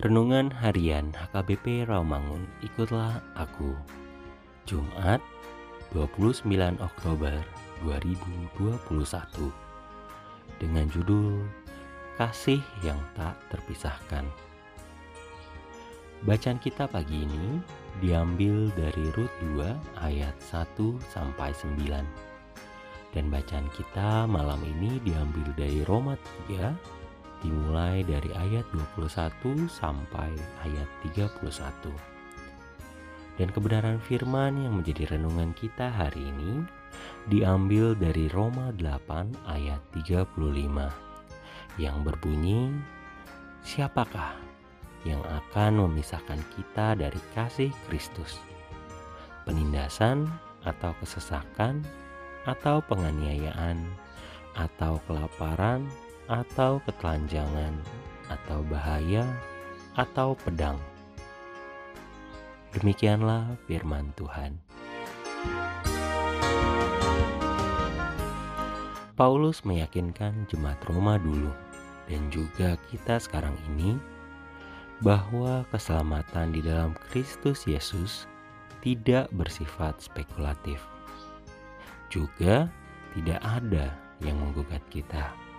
Renungan 0.00 0.48
Harian 0.48 1.12
HKBP 1.12 1.84
Rawamangun 1.84 2.48
Ikutlah 2.64 3.20
Aku. 3.36 3.76
Jumat 4.64 5.20
29 5.92 6.48
Oktober 6.80 7.36
2021 7.84 8.80
Dengan 10.56 10.88
judul 10.88 11.44
Kasih 12.16 12.64
yang 12.80 12.96
tak 13.12 13.36
terpisahkan. 13.52 14.24
Bacaan 16.24 16.56
kita 16.64 16.88
pagi 16.88 17.28
ini 17.28 17.60
diambil 18.00 18.72
dari 18.72 19.04
Rut 19.12 19.28
2 19.52 20.00
ayat 20.00 20.32
1 20.40 20.80
sampai 21.12 21.52
9 21.52 22.32
dan 23.10 23.26
bacaan 23.26 23.66
kita 23.74 24.22
malam 24.30 24.62
ini 24.62 25.02
diambil 25.02 25.50
dari 25.58 25.82
Roma 25.82 26.14
3 26.46 26.99
dimulai 27.40 28.04
dari 28.04 28.30
ayat 28.36 28.64
21 28.72 29.68
sampai 29.68 30.30
ayat 30.64 30.88
31. 31.16 31.40
Dan 33.40 33.48
kebenaran 33.56 33.96
firman 34.04 34.60
yang 34.60 34.76
menjadi 34.76 35.16
renungan 35.16 35.56
kita 35.56 35.88
hari 35.88 36.28
ini 36.28 36.60
diambil 37.32 37.96
dari 37.96 38.28
Roma 38.28 38.68
8 38.76 39.48
ayat 39.48 39.80
35 39.96 40.30
yang 41.80 42.04
berbunyi 42.04 42.76
Siapakah 43.60 44.36
yang 45.04 45.20
akan 45.24 45.84
memisahkan 45.88 46.40
kita 46.56 46.96
dari 46.96 47.20
kasih 47.36 47.72
Kristus? 47.88 48.40
Penindasan 49.44 50.28
atau 50.64 50.92
kesesakan 51.00 51.84
atau 52.44 52.80
penganiayaan 52.88 53.80
atau 54.56 55.00
kelaparan 55.04 55.88
atau 56.30 56.78
ketelanjangan, 56.86 57.74
atau 58.30 58.62
bahaya, 58.70 59.26
atau 59.98 60.38
pedang. 60.46 60.78
Demikianlah 62.70 63.58
firman 63.66 64.14
Tuhan. 64.14 64.54
Paulus 69.18 69.66
meyakinkan 69.66 70.46
jemaat 70.46 70.78
Roma 70.86 71.18
dulu 71.18 71.50
dan 72.06 72.30
juga 72.30 72.78
kita 72.88 73.18
sekarang 73.18 73.58
ini 73.74 73.98
bahwa 75.02 75.66
keselamatan 75.74 76.54
di 76.54 76.62
dalam 76.62 76.94
Kristus 77.10 77.66
Yesus 77.66 78.30
tidak 78.80 79.28
bersifat 79.34 79.98
spekulatif. 79.98 80.78
Juga 82.08 82.70
tidak 83.18 83.42
ada 83.42 83.92
yang 84.22 84.40
menggugat 84.40 84.80
kita 84.88 85.49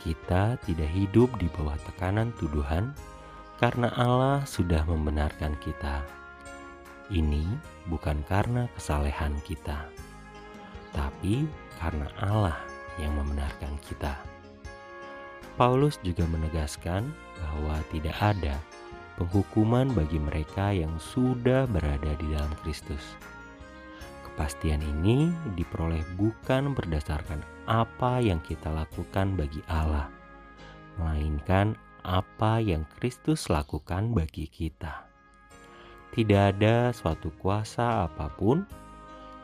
kita 0.00 0.56
tidak 0.64 0.90
hidup 0.96 1.28
di 1.36 1.46
bawah 1.52 1.76
tekanan 1.84 2.32
tuduhan 2.40 2.96
karena 3.60 3.92
Allah 4.00 4.40
sudah 4.48 4.80
membenarkan 4.88 5.52
kita. 5.60 6.00
Ini 7.12 7.44
bukan 7.92 8.24
karena 8.24 8.64
kesalehan 8.72 9.36
kita, 9.44 9.84
tapi 10.96 11.44
karena 11.76 12.08
Allah 12.24 12.56
yang 12.96 13.12
membenarkan 13.20 13.76
kita. 13.84 14.16
Paulus 15.60 16.00
juga 16.00 16.24
menegaskan 16.24 17.12
bahwa 17.36 17.76
tidak 17.92 18.16
ada 18.16 18.56
penghukuman 19.20 19.92
bagi 19.92 20.16
mereka 20.16 20.72
yang 20.72 20.96
sudah 20.96 21.68
berada 21.68 22.16
di 22.16 22.32
dalam 22.32 22.48
Kristus. 22.64 23.04
Kepastian 24.40 24.80
ini 24.80 25.28
diperoleh 25.52 26.00
bukan 26.16 26.72
berdasarkan 26.72 27.44
apa 27.68 28.24
yang 28.24 28.40
kita 28.40 28.72
lakukan 28.72 29.36
bagi 29.36 29.60
Allah, 29.68 30.08
melainkan 30.96 31.76
apa 32.08 32.56
yang 32.56 32.88
Kristus 32.96 33.52
lakukan 33.52 34.16
bagi 34.16 34.48
kita. 34.48 35.04
Tidak 36.16 36.56
ada 36.56 36.88
suatu 36.88 37.28
kuasa 37.36 38.08
apa 38.08 38.32
pun 38.32 38.64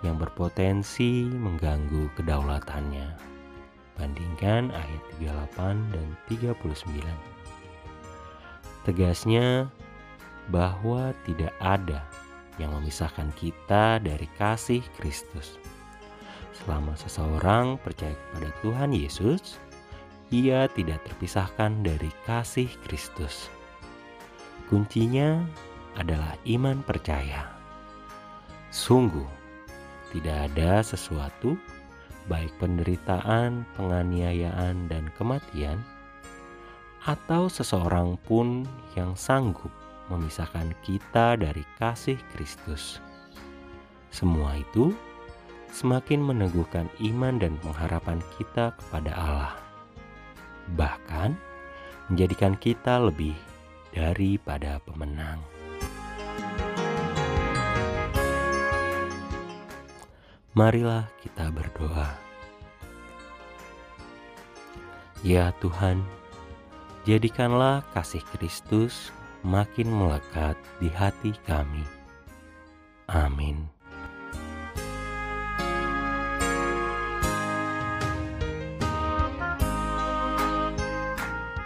yang 0.00 0.16
berpotensi 0.16 1.28
mengganggu 1.28 2.08
kedaulatannya. 2.16 3.20
Bandingkan 4.00 4.72
ayat 4.72 5.02
38 5.20 5.92
dan 5.92 6.08
39. 6.24 6.56
Tegasnya 8.88 9.68
bahwa 10.48 11.12
tidak 11.28 11.52
ada 11.60 12.00
yang 12.56 12.72
memisahkan 12.76 13.28
kita 13.36 14.00
dari 14.00 14.28
kasih 14.40 14.80
Kristus. 14.96 15.60
Selama 16.56 16.96
seseorang 16.96 17.76
percaya 17.80 18.16
kepada 18.16 18.48
Tuhan 18.64 18.90
Yesus, 18.96 19.60
ia 20.32 20.66
tidak 20.72 21.04
terpisahkan 21.06 21.84
dari 21.84 22.08
kasih 22.24 22.66
Kristus. 22.88 23.52
Kuncinya 24.66 25.44
adalah 25.94 26.34
iman 26.48 26.82
percaya. 26.82 27.46
Sungguh, 28.74 29.28
tidak 30.10 30.50
ada 30.52 30.82
sesuatu, 30.82 31.54
baik 32.26 32.50
penderitaan, 32.58 33.62
penganiayaan, 33.78 34.90
dan 34.90 35.06
kematian, 35.14 35.78
atau 37.06 37.46
seseorang 37.46 38.18
pun 38.26 38.66
yang 38.98 39.14
sanggup 39.14 39.70
memisahkan 40.10 40.74
kita 40.86 41.38
dari 41.38 41.66
kasih 41.78 42.18
Kristus. 42.34 43.02
Semua 44.10 44.56
itu 44.56 44.94
semakin 45.74 46.24
meneguhkan 46.24 46.88
iman 47.12 47.36
dan 47.36 47.58
pengharapan 47.60 48.22
kita 48.38 48.72
kepada 48.80 49.12
Allah, 49.12 49.54
bahkan 50.78 51.36
menjadikan 52.08 52.54
kita 52.56 53.02
lebih 53.02 53.34
daripada 53.92 54.80
pemenang. 54.86 55.42
Marilah 60.56 61.04
kita 61.20 61.52
berdoa. 61.52 62.16
Ya 65.20 65.52
Tuhan, 65.60 66.00
jadikanlah 67.04 67.84
kasih 67.92 68.24
Kristus 68.32 69.12
makin 69.46 69.86
melekat 69.86 70.58
di 70.82 70.90
hati 70.90 71.30
kami. 71.46 71.95